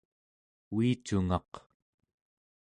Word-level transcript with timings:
uicungaq 0.75 1.51